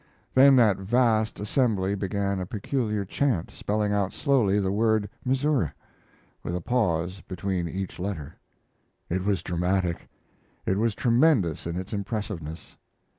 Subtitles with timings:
[0.33, 5.69] Then that vast assembly began a peculiar chant, spelling out slowly the word Missouri,
[6.41, 8.33] with a pause between each letter.
[9.11, 10.09] It was dramatic;
[10.65, 12.77] it was tremendous in its impressiveness.